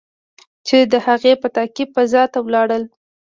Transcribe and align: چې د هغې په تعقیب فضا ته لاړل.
چې 0.67 0.77
د 0.91 0.93
هغې 1.05 1.33
په 1.41 1.47
تعقیب 1.55 1.89
فضا 1.95 2.23
ته 2.33 2.39
لاړل. 2.53 2.83